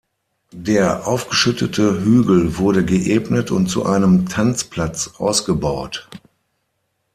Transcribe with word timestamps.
Der 0.55 1.05
aufgeschüttete 1.05 2.03
Hügel 2.03 2.57
wurde 2.57 2.83
geebnet 2.83 3.51
und 3.51 3.67
zu 3.67 3.85
einem 3.85 4.27
Tanzplatz 4.27 5.11
ausgebaut. 5.19 6.09